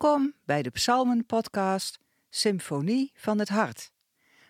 [0.00, 1.98] Welkom bij de Psalmen-podcast
[2.30, 3.92] Symfonie van het Hart.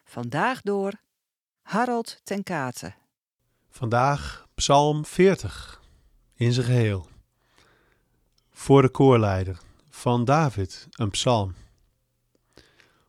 [0.04, 0.92] Vandaag door
[1.62, 2.94] Harold ten Kate.
[3.70, 5.82] Vandaag Psalm 40
[6.34, 7.08] in zijn geheel.
[8.50, 9.58] Voor de koorleider
[9.90, 11.54] van David, een psalm.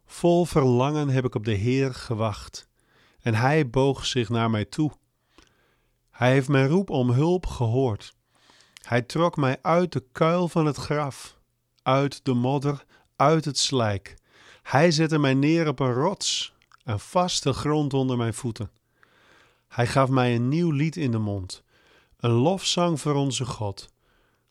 [0.06, 2.68] Vol verlangen heb ik op de Heer gewacht,
[3.22, 4.92] en hij boog zich naar mij toe.
[6.12, 8.14] Hij heeft mijn roep om hulp gehoord.
[8.82, 11.38] Hij trok mij uit de kuil van het graf
[11.90, 12.86] uit de modder,
[13.16, 14.16] uit het slijk.
[14.64, 16.54] Hij zette mij neer op een rots,
[16.84, 18.72] een vaste grond onder mijn voeten.
[19.68, 21.64] Hij gaf mij een nieuw lied in de mond,
[22.18, 23.90] een lofzang voor onze God.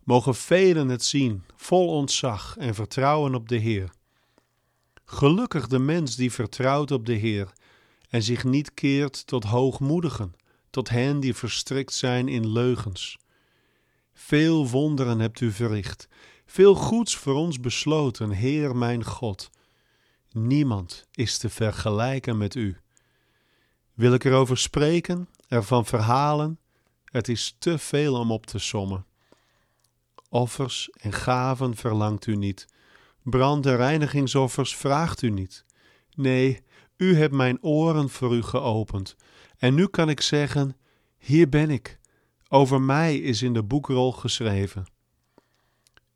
[0.04, 3.90] Mogen velen het zien, vol ontzag en vertrouwen op de Heer.
[5.04, 7.52] Gelukkig de mens die vertrouwt op de Heer
[8.08, 10.34] en zich niet keert tot hoogmoedigen,
[10.70, 13.18] tot hen die verstrikt zijn in leugens.
[14.12, 16.08] Veel wonderen hebt u verricht
[16.50, 19.50] veel goeds voor ons besloten, Heer mijn God.
[20.32, 22.76] Niemand is te vergelijken met U.
[23.94, 26.58] Wil ik erover spreken, ervan verhalen?
[27.04, 29.06] Het is te veel om op te sommen.
[30.28, 32.66] Offers en gaven verlangt u niet.
[33.22, 35.64] Brand- en reinigingsoffers vraagt u niet.
[36.14, 36.62] Nee,
[36.96, 39.16] u hebt mijn oren voor u geopend.
[39.58, 40.76] En nu kan ik zeggen:
[41.18, 41.98] Hier ben ik.
[42.48, 44.86] Over mij is in de boekrol geschreven.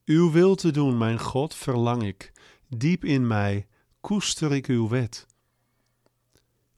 [0.04, 2.32] Uw wil te doen, mijn God, verlang ik.
[2.68, 3.66] Diep in mij
[4.00, 5.26] koester ik uw wet.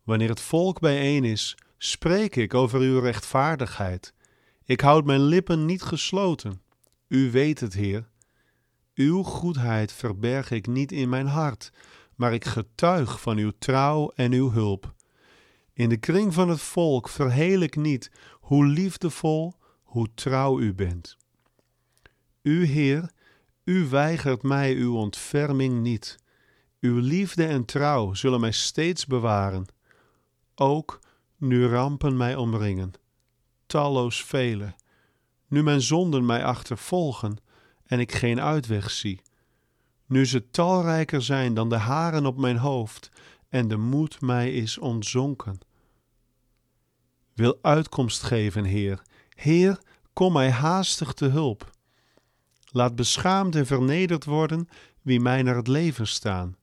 [0.02, 4.14] Wanneer het volk bijeen is, spreek ik over uw rechtvaardigheid.
[4.64, 6.62] Ik houd mijn lippen niet gesloten.
[7.08, 8.08] U weet het, Heer.
[8.94, 11.72] Uw goedheid verberg ik niet in mijn hart,
[12.14, 14.94] maar ik getuig van uw trouw en uw hulp.
[15.72, 21.16] In de kring van het volk verheel ik niet hoe liefdevol, hoe trouw u bent.
[22.42, 23.10] U, Heer,
[23.64, 26.18] u weigert mij uw ontferming niet.
[26.80, 29.66] Uw liefde en trouw zullen mij steeds bewaren.
[30.54, 31.00] Ook
[31.36, 32.92] nu rampen mij omringen,
[33.66, 34.74] talloos vele,
[35.48, 37.36] nu mijn zonden mij achtervolgen
[37.86, 39.22] en ik geen uitweg zie,
[40.06, 43.10] nu ze talrijker zijn dan de haren op mijn hoofd
[43.48, 45.58] en de moed mij is ontzonken.
[47.34, 49.78] Wil uitkomst geven, Heer, Heer,
[50.12, 51.72] kom mij haastig te hulp.
[52.76, 54.68] Laat beschaamd en vernederd worden
[55.02, 56.56] wie mij naar het leven staan.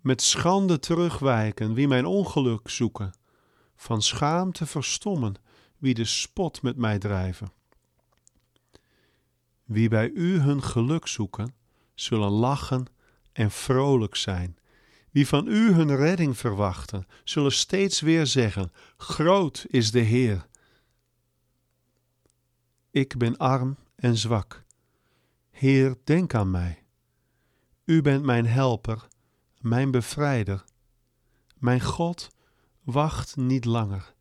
[0.00, 3.12] Met schande terugwijken wie mijn ongeluk zoeken.
[3.76, 5.34] Van schaamte verstommen
[5.78, 7.52] wie de spot met mij drijven.
[9.64, 11.54] Wie bij u hun geluk zoeken,
[11.94, 12.86] zullen lachen
[13.32, 14.56] en vrolijk zijn.
[15.10, 20.46] Wie van u hun redding verwachten, zullen steeds weer zeggen: Groot is de Heer.
[22.90, 24.66] Ik ben arm en zwak
[25.58, 26.84] Heer, denk aan mij.
[27.84, 29.08] U bent mijn helper,
[29.60, 30.64] mijn bevrijder.
[31.56, 32.30] Mijn God,
[32.82, 34.14] wacht niet langer.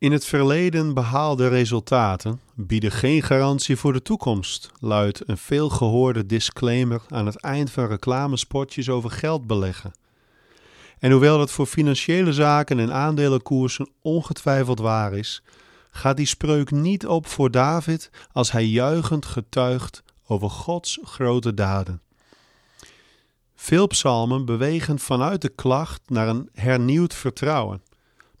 [0.00, 7.02] In het verleden behaalde resultaten bieden geen garantie voor de toekomst, luidt een veelgehoorde disclaimer
[7.08, 9.92] aan het eind van reclamespotjes over geld beleggen.
[10.98, 15.42] En hoewel dat voor financiële zaken en aandelenkoersen ongetwijfeld waar is,
[15.90, 22.00] gaat die spreuk niet op voor David als hij juichend getuigt over Gods grote daden.
[23.54, 27.88] Veel psalmen bewegen vanuit de klacht naar een hernieuwd vertrouwen.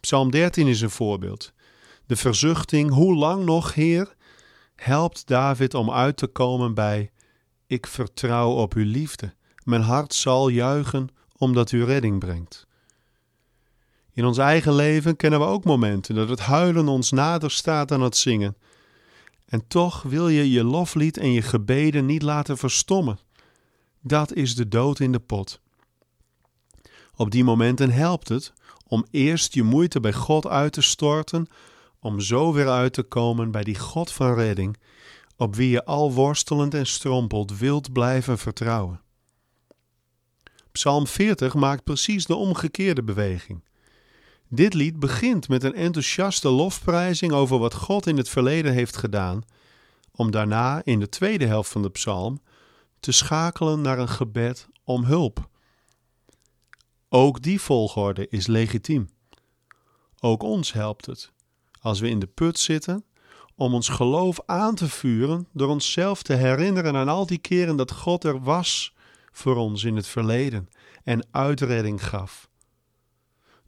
[0.00, 1.52] Psalm 13 is een voorbeeld.
[2.06, 4.14] De verzuchting, hoe lang nog, Heer,
[4.74, 7.10] helpt David om uit te komen bij:
[7.66, 9.34] Ik vertrouw op uw liefde.
[9.64, 12.66] Mijn hart zal juichen omdat u redding brengt.
[14.12, 18.02] In ons eigen leven kennen we ook momenten dat het huilen ons nader staat dan
[18.02, 18.56] het zingen.
[19.46, 23.18] En toch wil je je loflied en je gebeden niet laten verstommen.
[24.00, 25.60] Dat is de dood in de pot.
[27.16, 28.52] Op die momenten helpt het
[28.90, 31.46] om eerst je moeite bij God uit te storten,
[32.00, 34.76] om zo weer uit te komen bij die God van redding,
[35.36, 39.00] op wie je al worstelend en strompelt wilt blijven vertrouwen.
[40.72, 43.64] Psalm 40 maakt precies de omgekeerde beweging.
[44.48, 49.42] Dit lied begint met een enthousiaste lofprijzing over wat God in het verleden heeft gedaan,
[50.12, 52.40] om daarna in de tweede helft van de psalm
[53.00, 55.48] te schakelen naar een gebed om hulp.
[57.12, 59.08] Ook die volgorde is legitiem.
[60.20, 61.32] Ook ons helpt het,
[61.80, 63.04] als we in de put zitten,
[63.54, 67.92] om ons geloof aan te vuren door onszelf te herinneren aan al die keren dat
[67.92, 68.94] God er was
[69.32, 70.68] voor ons in het verleden
[71.04, 72.48] en uitredding gaf.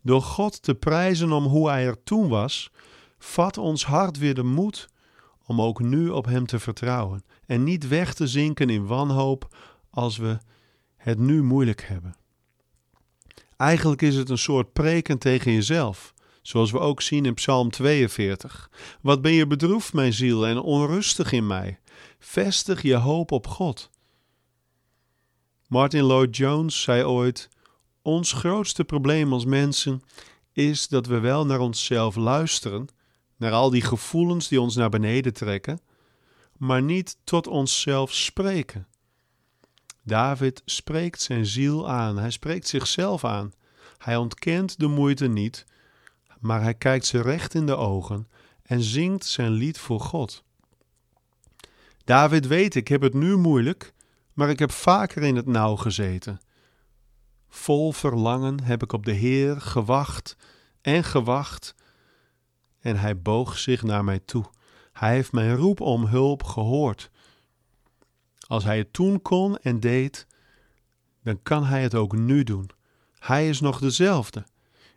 [0.03, 2.71] Door God te prijzen om hoe Hij er toen was,
[3.19, 4.89] vat ons hart weer de moed
[5.47, 9.57] om ook nu op Hem te vertrouwen en niet weg te zinken in wanhoop
[9.91, 10.39] als we
[10.97, 12.21] het nu moeilijk hebben.
[13.63, 18.71] Eigenlijk is het een soort preken tegen jezelf, zoals we ook zien in Psalm 42.
[19.01, 21.79] Wat ben je bedroefd, mijn ziel, en onrustig in mij?
[22.19, 23.91] Vestig je hoop op God.
[25.69, 27.49] Martin Lloyd Jones zei ooit:
[28.03, 30.03] Ons grootste probleem als mensen
[30.53, 32.87] is dat we wel naar onszelf luisteren,
[33.37, 35.81] naar al die gevoelens die ons naar beneden trekken,
[36.57, 38.87] maar niet tot onszelf spreken.
[40.03, 43.53] David spreekt zijn ziel aan, hij spreekt zichzelf aan.
[43.99, 45.65] Hij ontkent de moeite niet,
[46.41, 48.29] maar hij kijkt ze recht in de ogen
[48.63, 50.45] en zingt zijn lied voor God.
[52.05, 53.93] David weet, ik heb het nu moeilijk,
[54.33, 56.41] maar ik heb vaker in het nauw gezeten.
[57.49, 60.37] Vol verlangen heb ik op de Heer gewacht
[60.81, 61.75] en gewacht,
[62.81, 64.45] en hij boog zich naar mij toe.
[64.93, 67.11] Hij heeft mijn roep om hulp gehoord.
[68.53, 70.27] Als hij het toen kon en deed,
[71.23, 72.71] dan kan hij het ook nu doen.
[73.19, 74.45] Hij is nog dezelfde.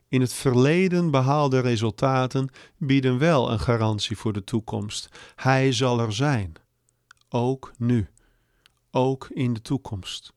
[0.08, 5.10] In het verleden behaalde resultaten bieden wel een garantie voor de toekomst.
[5.36, 6.54] Hij zal er zijn,
[7.30, 8.08] ook nu,
[8.92, 10.34] ook in de toekomst.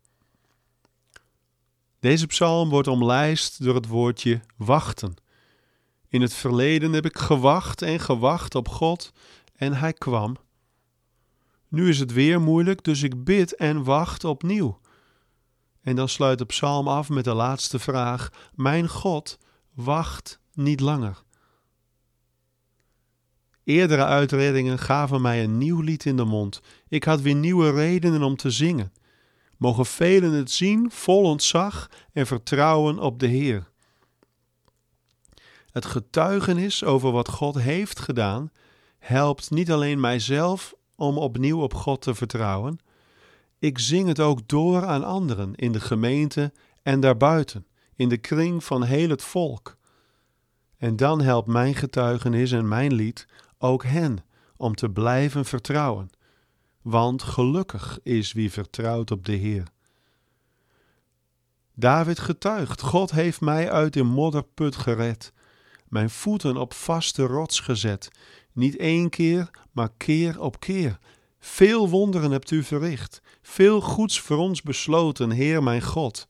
[2.01, 5.15] Deze psalm wordt omlijst door het woordje wachten.
[6.09, 9.13] In het verleden heb ik gewacht en gewacht op God
[9.57, 10.37] en Hij kwam.
[11.69, 14.81] Nu is het weer moeilijk, dus ik bid en wacht opnieuw.
[15.83, 19.39] En dan sluit de psalm af met de laatste vraag: Mijn God,
[19.75, 21.23] wacht niet langer.
[23.65, 26.61] Eerdere uitreddingen gaven mij een nieuw lied in de mond.
[26.89, 28.93] Ik had weer nieuwe redenen om te zingen.
[29.57, 33.71] Mogen velen het zien, vol ontzag en vertrouwen op de Heer.
[35.71, 38.51] Het getuigenis over wat God heeft gedaan
[38.99, 42.79] helpt niet alleen mijzelf om opnieuw op God te vertrouwen.
[43.59, 46.53] Ik zing het ook door aan anderen in de gemeente
[46.83, 49.77] en daarbuiten, in de kring van heel het volk.
[50.77, 53.27] En dan helpt mijn getuigenis en mijn lied
[53.59, 54.19] ook hen
[54.57, 56.11] om te blijven vertrouwen.
[56.83, 59.65] Want gelukkig is wie vertrouwt op de Heer.
[61.75, 65.33] David getuigt: God heeft mij uit de modderput gered,
[65.89, 68.11] mijn voeten op vaste rots gezet.
[68.59, 70.99] Niet één keer, maar keer op keer.
[71.39, 76.29] Veel wonderen hebt u verricht, veel goeds voor ons besloten, Heer mijn God.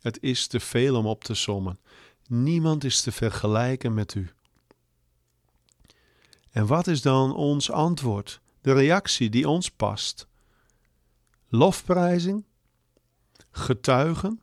[0.00, 1.80] Het is te veel om op te sommen.
[2.26, 4.30] Niemand is te vergelijken met u.
[6.50, 10.26] En wat is dan ons antwoord, de reactie die ons past?
[11.48, 12.44] Lofprijzing,
[13.50, 14.40] getuigen,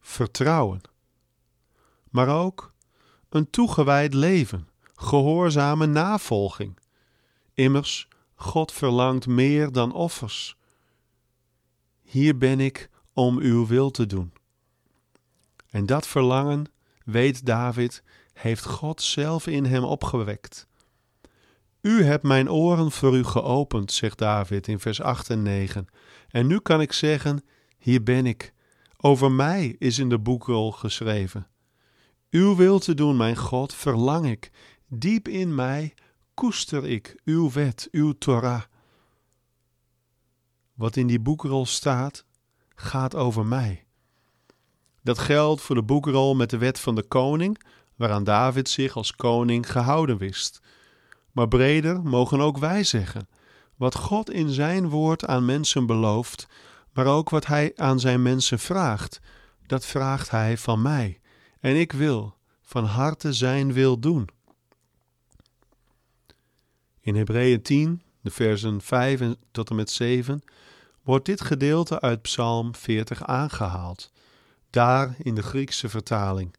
[0.00, 0.80] vertrouwen,
[2.10, 2.72] maar ook
[3.28, 6.78] een toegewijd leven, gehoorzame navolging.
[7.54, 10.56] Immers, God verlangt meer dan offers.
[12.02, 14.32] Hier ben ik om uw wil te doen.
[15.70, 16.64] En dat verlangen,
[17.04, 18.02] weet David,
[18.32, 20.66] heeft God zelf in hem opgewekt.
[21.80, 25.86] U hebt mijn oren voor u geopend, zegt David in vers 8 en 9.
[26.28, 27.44] En nu kan ik zeggen:
[27.78, 28.52] Hier ben ik.
[28.96, 31.46] Over mij is in de boekrol geschreven.
[32.30, 34.50] Uw wil te doen, mijn God, verlang ik.
[34.98, 35.94] Diep in mij
[36.34, 38.62] koester ik uw wet, uw Torah.
[40.74, 42.24] Wat in die boekrol staat,
[42.74, 43.84] gaat over mij.
[45.02, 47.60] Dat geldt voor de boekrol met de wet van de koning,
[47.96, 50.60] waaraan David zich als koning gehouden wist.
[51.32, 53.28] Maar breder mogen ook wij zeggen:
[53.76, 56.46] wat God in zijn woord aan mensen belooft,
[56.92, 59.20] maar ook wat hij aan zijn mensen vraagt,
[59.66, 61.20] dat vraagt hij van mij.
[61.60, 64.28] En ik wil van harte zijn wil doen.
[67.04, 69.20] In Hebreeën 10, de versen 5
[69.50, 70.42] tot en met 7,
[71.02, 74.12] wordt dit gedeelte uit Psalm 40 aangehaald,
[74.70, 76.54] daar in de Griekse vertaling.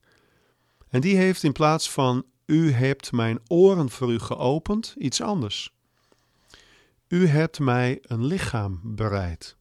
[0.89, 5.73] En die heeft in plaats van U hebt mijn oren voor u geopend iets anders.
[7.07, 9.55] U hebt mij een lichaam bereid.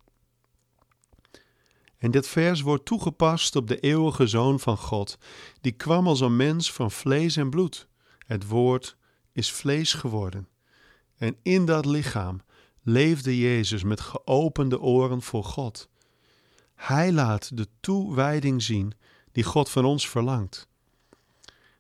[1.98, 5.18] En dit vers wordt toegepast op de eeuwige Zoon van God,
[5.60, 7.88] die kwam als een mens van vlees en bloed.
[8.26, 8.96] Het woord
[9.32, 10.48] is vlees geworden.
[11.16, 12.40] En in dat lichaam
[12.82, 15.88] leefde Jezus met geopende oren voor God.
[16.74, 18.92] Hij laat de toewijding zien
[19.32, 20.68] die God van ons verlangt.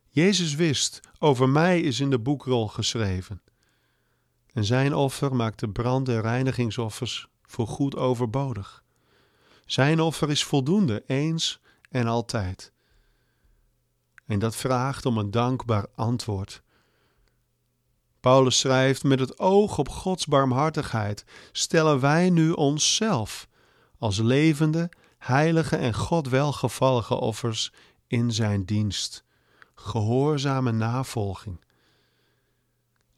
[0.08, 3.42] Jezus wist, over mij is in de boekrol geschreven.
[4.52, 8.84] En zijn offer maakt de brand- en reinigingsoffers voor goed overbodig.
[9.66, 11.60] Zijn offer is voldoende, eens
[11.90, 12.72] en altijd.
[14.26, 16.62] En dat vraagt om een dankbaar antwoord.
[18.24, 23.48] Paulus schrijft: Met het oog op Gods barmhartigheid stellen wij nu onszelf
[23.98, 27.72] als levende, heilige en God welgevallige offers
[28.06, 29.24] in zijn dienst.
[29.74, 31.64] Gehoorzame navolging.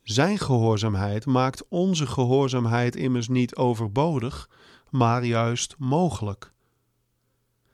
[0.03, 4.51] Zijn gehoorzaamheid maakt onze gehoorzaamheid immers niet overbodig,
[4.91, 6.53] maar juist mogelijk.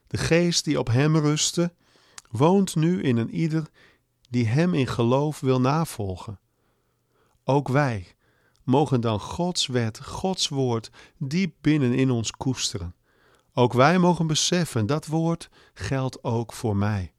[0.07, 1.73] De geest die op hem rustte,
[2.31, 3.67] woont nu in een ieder
[4.31, 6.41] die hem in geloof wil navolgen.
[7.45, 8.17] Ook wij
[8.65, 12.95] mogen dan Gods wet, Gods woord diep binnen in ons koesteren.
[13.53, 17.13] Ook wij mogen beseffen dat woord geldt ook voor mij.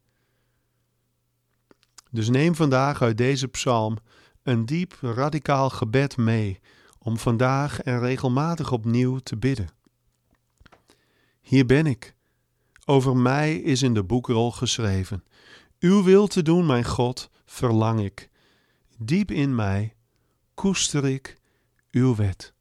[2.12, 3.98] Dus neem vandaag uit deze psalm
[4.44, 6.60] een diep radicaal gebed mee
[7.00, 9.70] om vandaag en regelmatig opnieuw te bidden.
[11.42, 12.15] Hier ben ik.
[12.86, 15.24] Over mij is in de boekrol geschreven.
[15.80, 18.30] Uw wil te doen, mijn God, verlang ik.
[18.98, 19.96] Diep in mij
[20.53, 21.38] koester ik
[21.91, 22.53] uw wet.